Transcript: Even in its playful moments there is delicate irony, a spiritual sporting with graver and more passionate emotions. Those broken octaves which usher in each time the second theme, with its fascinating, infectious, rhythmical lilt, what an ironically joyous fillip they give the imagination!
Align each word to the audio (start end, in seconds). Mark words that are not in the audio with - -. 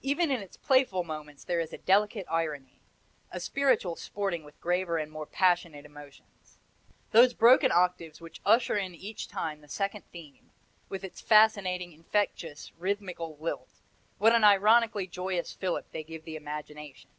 Even 0.00 0.30
in 0.30 0.40
its 0.40 0.56
playful 0.56 1.04
moments 1.04 1.44
there 1.44 1.60
is 1.60 1.76
delicate 1.84 2.24
irony, 2.30 2.80
a 3.30 3.38
spiritual 3.38 3.96
sporting 3.96 4.42
with 4.42 4.58
graver 4.62 4.96
and 4.96 5.12
more 5.12 5.26
passionate 5.26 5.84
emotions. 5.84 6.56
Those 7.10 7.34
broken 7.34 7.70
octaves 7.70 8.18
which 8.18 8.40
usher 8.46 8.78
in 8.78 8.94
each 8.94 9.28
time 9.28 9.60
the 9.60 9.68
second 9.68 10.04
theme, 10.10 10.52
with 10.88 11.04
its 11.04 11.20
fascinating, 11.20 11.92
infectious, 11.92 12.72
rhythmical 12.78 13.36
lilt, 13.38 13.68
what 14.16 14.34
an 14.34 14.42
ironically 14.42 15.06
joyous 15.06 15.52
fillip 15.52 15.90
they 15.92 16.02
give 16.02 16.24
the 16.24 16.36
imagination! 16.36 17.10